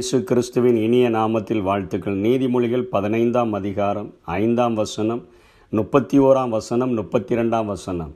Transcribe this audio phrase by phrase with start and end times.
[0.00, 2.14] இயேசு கிறிஸ்துவின் இனிய நாமத்தில் வாழ்த்துக்கள்.
[2.26, 5.20] நீதிமொழிகள் பதினைந்தாம் அதிகாரம் ஐந்தாம் வசனம்
[5.78, 8.12] முப்பத்தி ஓராம் வசனம் முப்பத்தி ரெண்டாம் வசனம்.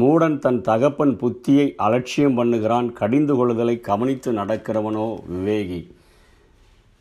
[0.00, 5.80] மூடன் தன் தகப்பன் புத்தியை அலட்சியம் பண்ணுகிறான் கடிந்து கொள்ளுதலை கவனித்து நடக்கிறவனோ விவேகி.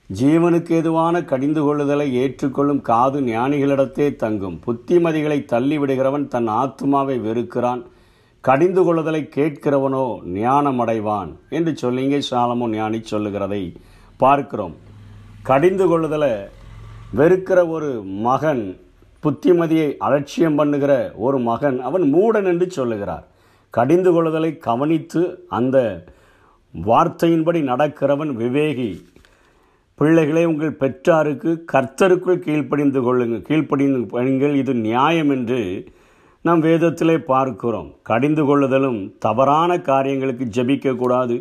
[0.09, 4.59] ஜீவனுக்கு எதுவான கடிந்து கொள்ளுதலை ஏற்றுக்கொள்ளும் காது ஞானிகளிடத்தே தங்கும்.
[4.67, 7.81] புத்திமதிகளை தள்ளிவிடுகிறவன் தன் ஆத்மாவை வெறுக்கிறான்
[8.41, 10.05] கடிந்து கொள்ளுதலை கேட்கிறவனோ
[10.37, 13.63] ஞானமடைவான் என்று சொல்லிங்க சாலமோ ஞானி சொல்லுகிறதை.
[14.23, 14.75] பார்க்கிறோம்.
[15.49, 16.33] கடிந்து கொள்ளுதலை
[17.19, 17.89] வெறுக்கிற ஒரு
[18.27, 18.63] மகன்
[19.23, 20.93] புத்திமதியை அலட்சியம் பண்ணுகிற
[21.25, 23.25] ஒரு மகன் அவன் மூடன் என்று சொல்லுகிறார்.
[23.73, 25.21] கடிந்து கொள்ளுதலை கவனித்து
[25.57, 25.77] அந்த
[26.73, 28.91] வார்த்தையின்படி நடக்கிறவன் விவேகி.
[29.99, 35.59] பிள்ளைகளே உங்கள் பெற்றாருக்கு கர்த்தருக்குள் கீழ்ப்படிந்து கொள்ளுங்கள் கீழ்ப்படிந்து பணிங்கள் இது நியாயம் என்று
[36.45, 37.89] நாம் வேதத்திலே பார்க்கிறோம்.
[38.09, 41.35] கடிந்து கொள்ளுதலும் தவறான காரியங்களுக்கு ஜெபிக்கக்கூடாது.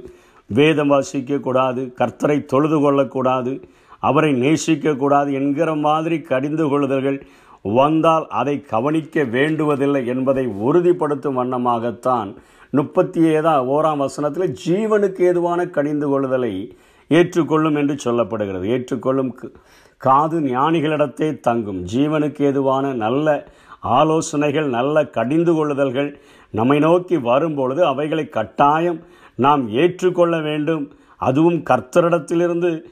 [0.55, 3.69] வேதம் வாசிக்கக்கூடாது கர்த்தரை தொழுது கொள்ளக்கூடாது
[4.01, 7.21] அவரை நேசிக்கக்கூடாது என்கிற மாதிரி கடிந்து கொள்ளுதல்கள்
[7.63, 12.35] வந்தால் அதை கவனிக்க வேண்டுவதில்லை என்பதை உறுதிப்படுத்தும் வண்ணமாகத்தான்
[12.71, 16.71] முப்பத்தி ஏதா ஓராம் வசனத்தில் ஜீவனுக்கு ஏதுவான கடிந்து கொள்ளுதலை
[17.09, 18.65] ஏற்றுக்கொள்ளும் என்று சொல்லப்படுகிறது.
[18.65, 19.51] ஏற்றுக்கொள்ளும் க-
[19.97, 21.85] காது ஞானிகளிடத்தே தங்கும்.
[21.95, 23.47] ஜீவனுக்கு ஏதுவான நல்ல
[23.81, 26.21] ஆலோசனைகள் நல்ல கடிந்து கொள்ளுதல்கள்
[26.51, 29.01] நம்மை நோக்கி வரும்பொழுது அவைகளை கட்டாயம்
[29.35, 30.93] நாம் ஏற்றுக்கொள்ள வேண்டும்.
[31.17, 32.85] அதுவும் கர்த்தரிடத்திலிருந்து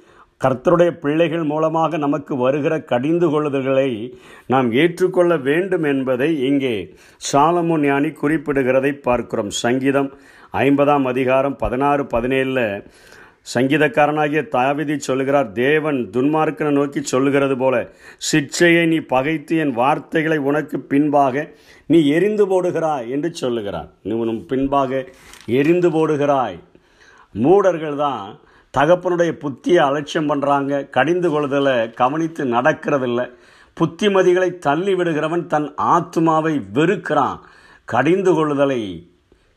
[0.45, 6.95] கர்த்தருடைய பிள்ளைகள் மூலமாக நமக்கு வருகிற கடிந்து கொள்ளுதல்களை நாம் ஏற்றுக்கொள்ள வேண்டும் என்பதை இங்கே
[7.33, 9.51] சாலமோன் ஞானி குறிப்பிடுகிறதை பார்க்கிறோம்.
[9.51, 10.11] சங்கீதம்
[10.53, 12.85] ஐம்பதாம் அதிகாரம் பதினாறு பதினேழில்
[13.55, 17.75] சங்கீதக்காரனாகிய தாவிதி சொல்லுகிறார் தேவன் துன்மார்க்கனை நோக்கி சொல்லுகிறது போல
[18.31, 21.45] சிற்சையை நீ பகைத்து என் வார்த்தைகளை உனக்கு பின்பாக
[21.87, 23.89] நீ எரிந்து போடுகிறாய் என்று சொல்லுகிறார்.
[24.03, 25.01] நீ உன் பின்பாக
[25.61, 26.59] எரிந்து போடுகிறாய்.
[27.35, 28.39] மூடர்கள் தான்
[28.75, 33.21] தகப்பனுடைய புத்தியை அலட்சியம் பண்ணுறாங்க கடிந்து கொள்ளுதலை கவனித்து நடக்கிறதில்ல.
[33.77, 37.39] புத்திமதிகளை தள்ளி விடுகிறவன் தன் ஆத்மாவை வெறுக்கிறான்.
[37.85, 38.83] கடிந்து கொள்ளுதலை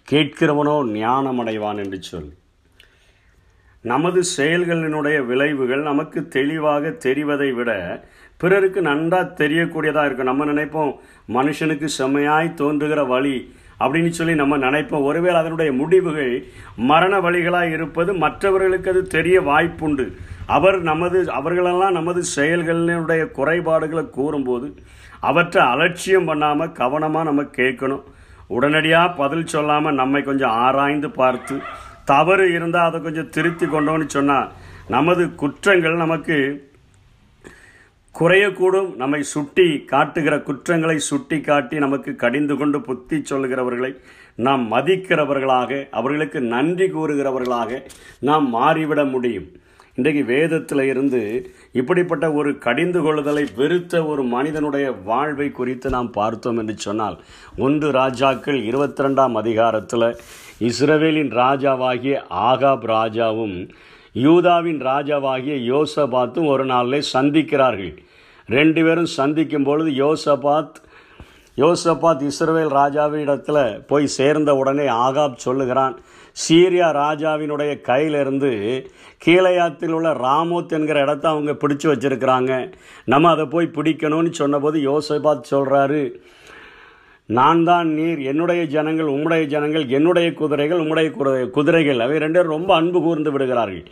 [0.08, 2.34] கேட்கிறவனோ ஞானமடைவான் என்று சொல்லி.
[3.90, 7.72] நமது செயல்களினுடைய விளைவுகள் நமக்கு தெளிவாக தெரிவதை விட
[8.42, 10.30] பிறருக்கு நன்றா தெரியக்கூடியதாக இருக்கும்.
[10.32, 10.92] நம்ம நினைப்போம்
[11.38, 13.36] மனுஷனுக்கு செம்மையாய் தோன்றுகிற வழி
[13.84, 15.08] அப்படின்னு சொல்லி நம்ம நினைப்போம்.
[15.10, 16.34] ஒருவேளை அதனுடைய முடிவுகள்
[16.92, 20.06] மரண வழிகளாக இருப்பது மற்றவர்களுக்கு அது தெரிய வாய்ப்புண்டு.
[20.56, 24.70] அவர் நமது அவர்களெல்லாம் நமது செயல்களினுடைய குறைபாடுகளை கூறும்போது
[25.30, 28.04] அவற்றை அலட்சியம் பண்ணாமல் கவனமாக நம்ம கேட்கணும்.
[28.58, 31.56] உடனடியாக பதில் சொல்லாமல் நம்மை கொஞ்சம் ஆராய்ந்து பார்த்து
[32.06, 34.52] தவறு இருந்தால் அதை கொஞ்சம் திருத்தி கொண்டோன்னு சொன்னால்
[34.88, 36.70] நமது குற்றங்கள் நமக்கு
[38.20, 38.96] குறையக்கூடும்.
[38.96, 44.02] நம்மை சுட்டி காட்டுகிற குற்றங்களை சுட்டி காட்டி நமக்கு கடிந்து கொண்டு புத்தி சொல்லுகிறவர்களை
[44.36, 47.82] நாம் மதிக்கிறவர்களாக அவர்களுக்கு நன்றி கூறுகிறவர்களாக
[48.20, 49.61] நாம் மாறிவிட முடியும்.
[49.96, 51.20] இன்றைக்கு வேதத்தில் இருந்து
[51.72, 57.18] இப்படிப்பட்ட ஒரு கடிந்து கொள்ளுதலை வெறுத்த ஒரு மனிதனுடைய வாழ்வை குறித்து நாம் பார்த்தோம் என்று சொன்னால்
[57.58, 60.08] ஒன்று ராஜாக்கள் இருபத்தி ரெண்டாம் அதிகாரத்தில்
[60.60, 63.70] இஸ்ரவேலின் ராஜாவாகிய ஆகாப் ராஜாவும்
[64.14, 67.98] யூதாவின் ராஜாவாகிய யோசபாத்தும் ஒரு நாளில் சந்திக்கிறார்கள்.
[68.48, 70.80] ரெண்டு பேரும் சந்திக்கும் பொழுது யோசபாத்
[71.58, 75.98] யோசபாத் இஸ்ரவேல் ராஜாவிடத்தில் போய் சேர்ந்த உடனே ஆகாப் சொல்லுகிறான்
[76.32, 78.86] சீரியா ராஜாவினுடைய கையிலிருந்து
[79.26, 82.74] கீழையாத்தில் உள்ள ராமோத் என்கிற இடத்த அவங்க பிடிச்சு வச்சிருக்கிறாங்க.
[83.06, 86.12] நம்ம அதை போய் பிடிக்கணும்னு சொன்னபோது யோசபாத் சொல்கிறாரு
[87.26, 92.00] நான் தான் நீர் என்னுடைய ஜனங்கள் உம்முடைய ஜனங்கள் என்னுடைய குதிரைகள் உம்முடைய குதிரை குதிரைகள்.
[92.00, 93.86] அவை ரெண்டு ரொம்ப அன்பு கூர்ந்து விடுகிறார்கள்.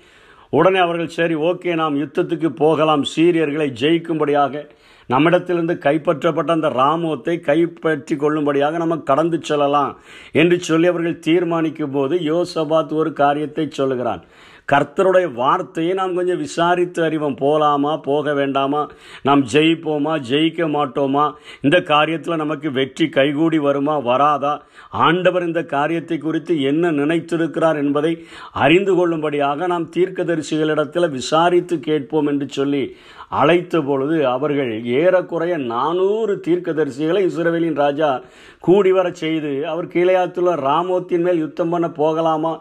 [0.49, 3.03] உடனே அவர்கள் சரி ஓகே நாம் யுத்தத்துக்கு போகலாம்.
[3.15, 4.69] சீரியர்களை ஜெயிக்கும்படியாக
[5.07, 9.99] நம்மிடத்திலிருந்து கைப்பற்றப்பட்ட அந்த ராமுவத்தை கைப்பற்றி கொள்ளும்படியாக நம்ம கடந்து செல்லலாம்.
[10.31, 14.23] என்று சொல்லி அவர்கள் தீர்மானிக்கும் போது யோசபாத் ஒரு காரியத்தை சொல்லுகிறான்.
[14.72, 17.35] கர்த்தருடைய வார்த்தையை நாம் கொஞ்சம் விசாரித்து அறிவோம்.
[17.35, 18.81] போகலாமா போக வேண்டாமா?
[19.24, 21.25] நாம் ஜெயிப்போமா ஜெயிக்க மாட்டோமா?
[21.62, 24.53] இந்த காரியத்தில் நமக்கு வெற்றி கைகூடி வருமா வராதா?
[24.90, 32.84] ஆண்டவர் இந்த காரியத்தை குறித்து என்ன நினைத்திருக்கிறார் என்பதை அறிந்து கொள்ளும்படியாக நாம் தீர்க்கதரிசிகளிடத்தில் விசாரித்து கேட்போம் என்று சொல்லி
[33.29, 38.22] அழைத்த பொழுது அவர்கள் ஏறக்குறைய நானூறு தீர்க்கதரிசிகளை இஸ்ரவேலின் ராஜா
[38.59, 42.53] கூடி வர செய்து அவர் கீழையாத்துள்ள ராமோத்தின் மேல் யுத்தம் பண்ண போகலாமா?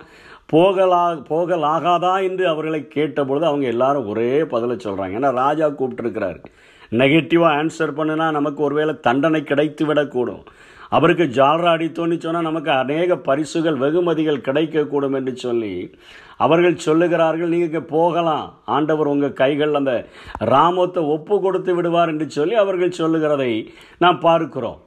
[0.52, 6.38] போகலா போகலாகாதா என்று அவர்களை கேட்டபொழுது அவங்க எல்லாரும் ஒரே பதிலை சொல்கிறாங்க ஏன்னா ராஜா கூப்பிட்டுருக்கிறாரு.
[7.00, 10.44] நெகட்டிவாக ஆன்சர் பண்ணுனா நமக்கு ஒருவேளை தண்டனை கிடைத்து விடக்கூடும்
[10.96, 15.74] அவருக்கு ஜால்ரா அடித்தோன்னு சொன்னால் நமக்கு அநேக பரிசுகள் வெகுமதிகள் கிடைக்கக்கூடும் என்று சொல்லி
[16.44, 18.48] அவர்கள் சொல்லுகிறார்கள் நீங்கள் போகலாம்.
[18.76, 19.94] ஆண்டவர் உங்கள் கைகள் அந்த
[20.54, 23.52] ராமத்தை ஒப்பு கொடுத்து விடுவார் என்று சொல்லி அவர்கள் சொல்லுகிறதை
[23.98, 24.78] நாம் பார்க்கிறோம்.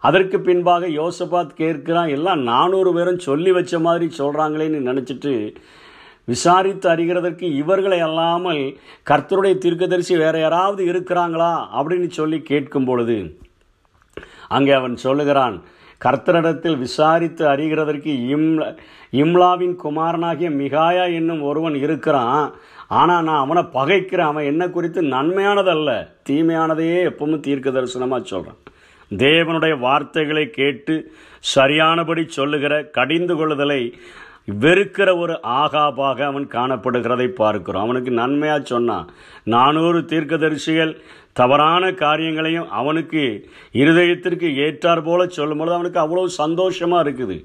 [0.00, 5.54] அதற்கு பின்பாக யோசபாத் கேட்கிறான் எல்லாம் நானூறு பேரும் சொல்லி வச்ச மாதிரி சொல்கிறாங்களேன்னு நினச்சிட்டு
[6.24, 8.62] விசாரித்து அறிகிறதற்கு இவர்களை அல்லாமல்
[9.10, 11.52] கர்த்தருடைய தீர்க்கதரிசி வேறு யாராவது இருக்கிறாங்களா?
[11.78, 13.38] அப்படின்னு சொல்லி கேட்கும் பொழுது
[14.48, 15.56] அங்கே அவன் சொல்லுகிறான்
[16.04, 18.76] கர்த்தரிடத்தில் விசாரித்து அறிகிறதற்கு இம்ல
[19.10, 22.54] இம்லாவின் குமாரனாகிய மிகாயா என்னும் ஒருவன் இருக்கிறான்.
[22.88, 24.30] ஆனால் நான் அவனை பகைக்கிறேன்.
[24.32, 25.90] அவன் என்ன குறித்து நன்மையானதல்ல.
[26.28, 28.60] தீமையானதையே எப்பவும் தீர்க்க தரிசனமாக சொல்கிறான்
[29.10, 30.94] தேவனுடைய வார்த்தைகளை கேட்டு
[31.54, 33.82] சரியானபடி சொல்லுகிற கடிந்து கொள்ளுதலை
[34.62, 37.84] வெறுக்கிற ஒரு ஆகாபாக அவன் காணப்படுகிறதை பார்க்கிறோம்.
[37.86, 39.08] அவனுக்கு நன்மையாக சொன்னான்
[39.54, 40.92] நானூறு தீர்க்கதரிசிகள்
[41.40, 43.22] தவறான காரியங்களையும் அவனுக்கு
[43.80, 47.36] இருதயத்திற்கு ஏற்றார் போல சொல்லும்பொழுது அவனுக்கு அவ்வளோ சந்தோஷமாக இருக்குது.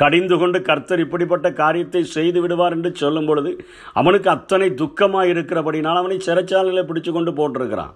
[0.00, 3.52] கடிந்து கொண்டு கர்த்தர் இப்படிப்பட்ட காரியத்தை செய்து விடுவார் என்று சொல்லும் பொழுது
[4.00, 7.94] அவனுக்கு அத்தனை துக்கமாக இருக்கிறபடினால் அவனை சிறைச்சாலையில் பிடிச்சு கொண்டு போட்டிருக்கிறான்.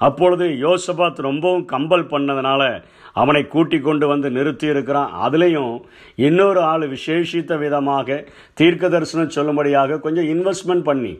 [0.00, 2.62] அப்பொழுது யோசபாத் ரொம்பவும் கம்பல் பண்ணதுனால
[3.12, 5.74] அவனை கூட்டி கொண்டு வந்து நிறுத்தி இருக்கிறான் அதுலேயும்
[6.18, 8.18] இன்னொரு ஆள் விசேஷித்த விதமாக
[8.54, 11.14] தீர்க்க தரிசனம் சொல்லும்படியாக கொஞ்சம் இன்வெஸ்ட்மெண்ட் பண்ணி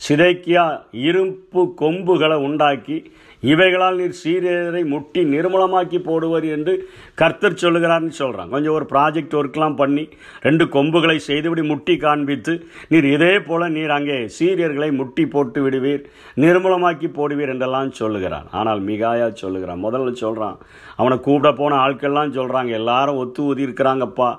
[0.00, 0.66] சிதைக்கியா
[1.04, 2.98] இரும்பு கொம்புகளை உண்டாக்கி
[3.42, 6.72] இவைகளால் நீர் சீரியரை முட்டி நிர்மூலமாக்கி போடுவர் என்று
[7.20, 10.04] கர்த்தர் சொல்லுகிறார்னு சொல்கிறான் கொஞ்சம் ஒரு ப்ராஜெக்ட் ஒர்க்லாம் பண்ணி
[10.46, 12.54] ரெண்டு கொம்புகளை செய்துவிடி முட்டி காண்பித்து
[12.88, 16.04] நீர் இதே போல் நீர் அங்கே சீரியர்களை முட்டி போட்டு விடுவீர்
[16.36, 18.46] நிர்மூலமாக்கி போடுவீர் என்றெல்லாம் சொல்லுகிறான்.
[18.50, 19.82] ஆனால் மிகாயா சொல்லுகிறான்.
[19.84, 20.58] முதல்ல சொல்கிறான்
[21.00, 24.30] அவனை கூப்பிட போன ஆட்கள்லாம் சொல்கிறாங்க எல்லாரும் ஒத்து ஊதி இருக்கிறாங்கப்பா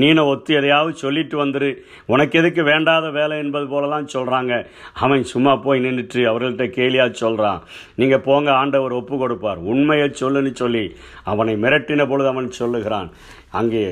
[0.00, 1.70] நீனும் ஒத்து எதையாவது சொல்லிட்டு வந்துரு.
[2.06, 4.52] உனக்கு எதுக்கு வேண்டாத வேலை என்பது போலலாம் சொல்கிறாங்க
[5.04, 7.60] அவன் சும்மா போய் நின்றுட்டு அவர்கள்ட்ட கேலியாக சொல்கிறான்
[7.94, 9.60] நீங்கள் போங்க ஆண்டவர் ஒப்பு கொடுப்பார்.
[9.72, 10.84] உண்மையை சொல்லுன்னு சொல்லி
[11.24, 13.10] அவனை மிரட்டின பொழுது அவன் சொல்லுகிறான்.
[13.60, 13.84] அங்கே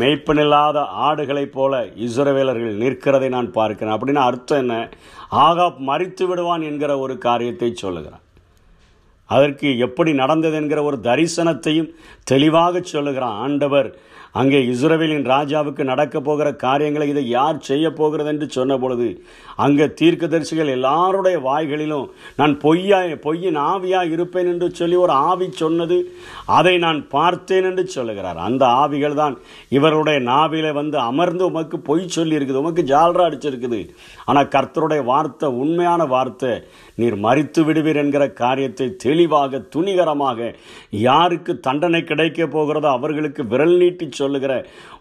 [0.00, 3.94] மெய்ப்பனில்லாத ஆடுகளைப் போல இஸ்ரவேலர்கள் நிற்கிறதை நான் பார்க்கிறேன்.
[3.94, 4.74] அப்படின்னு அர்த்தம் என்ன?
[5.46, 8.22] ஆகாப் மறித்து விடுவான் என்கிற ஒரு காரியத்தை சொல்லுகிறான்.
[9.32, 11.90] அதற்கு எப்படி நடந்தது என்கிற ஒரு தரிசனத்தையும்
[12.24, 13.88] தெளிவாக சொல்லுகிறான் ஆண்டவர்
[14.34, 19.08] அங்கே இஸ்ரவேலின் ராஜாவுக்கு நடக்கப் போகிற காரியங்களை இதை யார் செய்ய போகிறது என்று சொன்னபொழுது
[19.56, 22.06] அங்கே தீர்க்கதரிசிகள் எல்லாருடைய வாய்களிலும்
[22.36, 25.98] நான் பொய்யா பொய்யின் ஆவியாக இருப்பேன் என்று சொல்லி ஒரு ஆவி சொன்னது
[26.58, 28.38] அதை நான் பார்த்தேன் என்று சொல்லுகிறார்.
[28.38, 29.34] அந்த ஆவிகள் தான்
[29.68, 33.80] இவருடைய நாவில வந்து அமர்ந்து உமக்கு பொய் சொல்லி இருக்குது உமக்கு ஜால்ரா அடிச்சிருக்குது.
[34.24, 36.52] ஆனால் கர்த்தருடைய வார்த்தை உண்மையான வார்த்தை
[36.94, 40.48] நீர் மறித்து விடுவீர் என்கிற காரியத்தை தெளிவாக துணிகரமாக
[41.06, 44.54] யாருக்கு தண்டனை கிடைக்க போகிறதோ அவர்களுக்கு விரல் நீட்டி சொல்லுகிற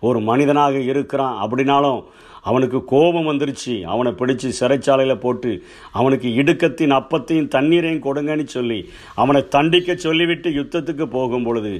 [0.08, 2.02] ஒரு மனிதனாக இருக்கிறான் அப்படின்னாலும்
[2.50, 3.74] அவனுக்கு கோபம் வந்துருச்சு.
[3.94, 5.52] அவனை பிடிச்சு சிறைச்சாலையில் போட்டு
[6.00, 8.80] அவனுக்கு இடுக்கத்தின் அப்பத்தையும் தண்ணீரையும் கொடுங்கன்னு சொல்லி
[9.24, 11.74] அவனை தண்டிக்க சொல்லிவிட்டு யுத்தத்துக்கு போகும் பொழுது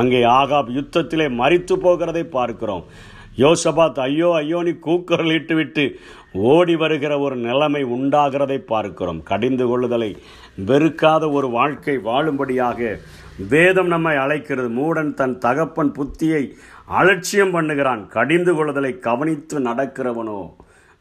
[0.00, 2.84] அங்கே ஆகாப் யுத்தத்திலே மறித்து போகிறதை பார்க்கிறோம்.
[3.36, 5.84] யோசபாத் ஐயோ ஐயோ நீ கூக்குரலிட்டு விட்டு
[6.32, 9.22] ஓடி வருகிற ஒரு நிலைமை உண்டாகிறதை பார்க்கிறோம்.
[9.22, 10.16] கடிந்து கொள்ளுதலை
[10.66, 12.98] வெறுக்காத ஒரு வாழ்க்கை வாழும்படியாக
[13.48, 14.68] வேதம் நம்மை அழைக்கிறது.
[14.68, 16.42] மூடன் தன் தகப்பன் புத்தியை
[16.86, 18.06] அலட்சியம் பண்ணுகிறான்.
[18.06, 20.40] கடிந்து கொள்ளுதலை கவனித்து நடக்கிறவனோ?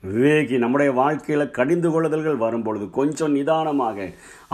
[0.03, 4.09] விவேகி நம்முடைய வாழ்க்கையில் கடிந்து கொள்ளுதல்கள் வரும்பொழுது கொஞ்சம் நிதானமாக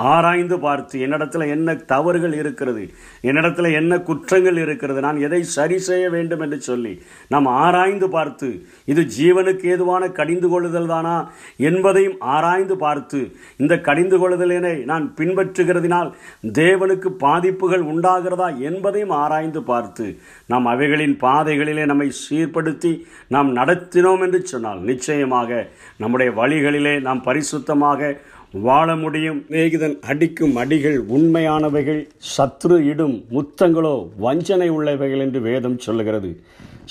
[0.08, 2.84] ஆராய்ந்து பார்த்து என்னிடத்துல என்ன தவறுகள் இருக்கிறது
[3.24, 6.94] என்னிடத்துல என்ன குற்றங்கள் இருக்கிறது நான் எதை சரி செய்ய வேண்டும் என்று சொல்லி
[7.28, 8.50] நாம் ஆராய்ந்து பார்த்து
[8.86, 11.16] இது ஜீவனுக்கு ஏதுவான கடிந்து கொள்ளுதல் தானா
[11.62, 13.22] என்பதையும் ஆராய்ந்து பார்த்து
[13.60, 16.12] இந்த கடிந்து கொள்ளுதலினை நான் பின்பற்றுகிறதினால்
[16.60, 20.08] தேவனுக்கு பாதிப்புகள் உண்டாகிறதா என்பதையும் ஆராய்ந்து பார்த்து
[20.48, 22.94] நாம் அவைகளின் பாதைகளிலே நம்மை சீர்படுத்தி
[23.28, 25.62] நாம் நடத்தினோம் என்று சொன்னால் நிச்சயமாக
[25.98, 28.12] நம்முடைய வழிகளிலே நாம் பரிசுத்தமாக
[28.54, 29.40] வாழ முடியும்.
[29.50, 32.00] வேகிதன் அடிக்கும் அடிகள் உண்மையானவைகள்
[32.36, 36.32] சத்ரு இடும் முத்தங்களோ வஞ்சனை உள்ளவைகள் என்று வேதம் சொல்லுகிறது.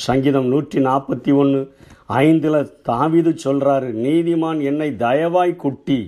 [0.06, 1.60] சங்கீதம் நூற்றி நாற்பத்தி ஒன்று
[2.06, 6.00] ஐந்தில் தாவிது சொல்கிறாரு நீதிமான் என்னை தயவாய் குட்டி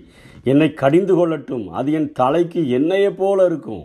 [0.44, 3.84] என்னை கடிந்து கொள்ளட்டும் அது என் தலைக்கு என்னையே போல இருக்கும்.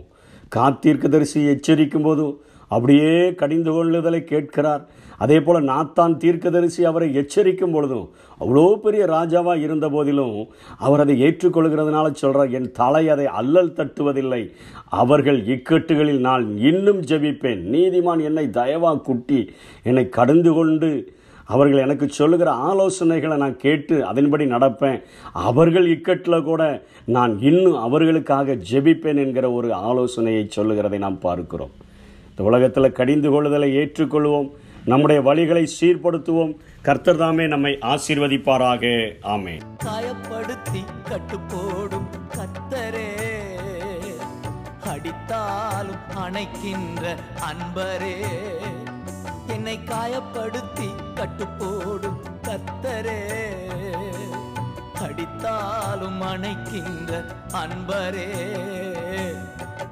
[0.56, 4.84] காத்தீர்க்கதரிசி எச்சரிக்கும் போதும் அப்படியே கடிந்து கொள்ளுதலை கேட்கிறார்.
[5.18, 8.06] அதே போல் நாத்தான் தீர்க்கதரிசி அவரை எச்சரிக்கும் பொழுதும்
[8.40, 10.38] அவ்வளோ பெரிய ராஜாவாக இருந்த போதிலும்
[10.78, 14.42] அவர் அதை ஏற்றுக்கொள்கிறதுனால சொல்கிறார் என் தலை அதை அல்லல் தட்டுவதில்லை.
[15.02, 17.62] அவர்கள் இக்கட்டுகளில் நான் இன்னும் ஜெபிப்பேன்.
[17.74, 19.40] நீதிமான் என்னை தயவா குட்டி
[19.82, 20.90] என்னை கடந்து கொண்டு
[21.54, 25.00] அவர்கள் எனக்கு சொல்லுகிற ஆலோசனைகளை நான் கேட்டு அதன்படி நடப்பேன்.
[25.32, 26.62] அவர்கள் இக்கட்டில் கூட
[27.16, 31.74] நான் இன்னும் அவர்களுக்காக ஜெபிப்பேன் என்கிற ஒரு ஆலோசனையை சொல்லுகிறதை நாம் பார்க்கிறோம்.
[32.30, 34.48] இந்த உலகத்தில் கடிந்து கொள்ளுதலை ஏற்றுக்கொள்வோம்.
[34.86, 36.56] நம்முடைய வழிகளை சீர்படுத்துவோம்.
[36.82, 38.84] கர்த்தர் தாமே நம்மை ஆசீர்வதிப்பாராக.
[39.22, 43.08] ஆமே காயப்படுத்தி கட்டுப்போடும் கத்தரே
[44.86, 47.14] அடித்தாலும் அணைக்கின்ற
[47.50, 48.14] அன்பரே.
[49.48, 53.20] என்னை காயப்படுத்தி கட்டுப்போடும் கத்தரே
[55.00, 58.30] அடித்தாலும் அணைக்கின்ற அன்பரே.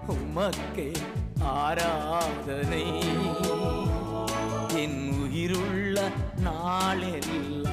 [0.09, 0.91] உமக்கே
[1.43, 2.85] ஆராதனை.
[5.35, 5.99] ಇರುಳ್ಳ
[6.39, 7.67] ನಾಳೆಲ್ಲ